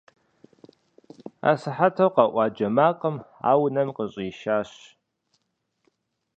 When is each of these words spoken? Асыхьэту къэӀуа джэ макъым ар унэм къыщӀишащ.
Асыхьэту 1.49 2.09
къэӀуа 2.15 2.45
джэ 2.53 2.67
макъым 2.75 3.17
ар 3.49 3.57
унэм 3.65 3.89
къыщӀишащ. 3.95 4.71